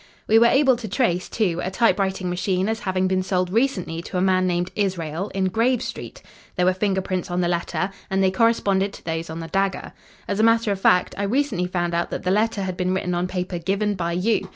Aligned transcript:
We 0.27 0.39
were 0.39 0.47
able 0.47 0.75
to 0.77 0.87
trace, 0.87 1.29
too, 1.29 1.61
a 1.63 1.69
typewriting 1.69 2.27
machine 2.27 2.67
as 2.67 2.79
having 2.79 3.07
been 3.07 3.21
sold 3.21 3.51
recently 3.51 4.01
to 4.01 4.17
a 4.17 4.19
man 4.19 4.47
named 4.47 4.71
Israel, 4.75 5.29
in 5.35 5.45
Grave 5.45 5.83
Street, 5.83 6.23
There 6.55 6.65
were 6.65 6.73
finger 6.73 7.01
prints 7.01 7.29
on 7.29 7.41
the 7.41 7.47
letter, 7.47 7.91
and 8.09 8.23
they 8.23 8.31
corresponded 8.31 8.93
to 8.93 9.05
those 9.05 9.29
on 9.29 9.41
the 9.41 9.47
dagger. 9.49 9.93
As 10.27 10.39
a 10.39 10.43
matter 10.43 10.71
of 10.71 10.81
fact, 10.81 11.13
I 11.19 11.23
recently 11.25 11.67
found 11.67 11.93
out 11.93 12.09
that 12.09 12.23
the 12.23 12.31
letter 12.31 12.63
had 12.63 12.77
been 12.77 12.95
written 12.95 13.13
on 13.13 13.27
paper 13.27 13.59
given 13.59 13.93
by 13.93 14.13
you. 14.13 14.49